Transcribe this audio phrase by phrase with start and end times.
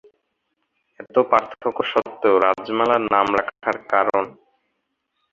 [0.99, 4.23] এত পার্থক্য সত্ত্বেও রাজমালা নাম রাখার কারণ?